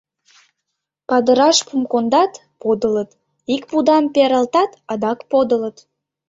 Падыраш 1.09 1.57
пум 1.67 1.81
кондат— 1.91 2.31
подылыт, 2.61 3.09
ик 3.55 3.63
пудам 3.69 4.03
пералтат— 4.13 4.71
адак 4.91 5.19
подылыт. 5.31 5.77